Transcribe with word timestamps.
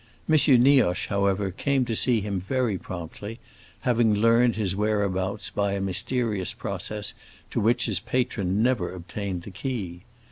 M. 0.27 0.35
Nioche, 0.63 1.09
however, 1.09 1.51
came 1.51 1.85
to 1.85 1.95
see 1.95 2.21
him 2.21 2.39
very 2.39 2.75
promptly, 2.75 3.39
having 3.81 4.15
learned 4.15 4.55
his 4.55 4.75
whereabouts 4.75 5.51
by 5.51 5.73
a 5.73 5.79
mysterious 5.79 6.53
process 6.55 7.13
to 7.51 7.59
which 7.61 7.85
his 7.85 7.99
patron 7.99 8.63
never 8.63 8.91
obtained 8.95 9.43
the 9.43 9.51
key. 9.51 10.01